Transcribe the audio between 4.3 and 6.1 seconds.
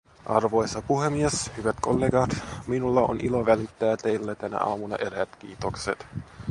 tänä aamuna eräät kiitokset.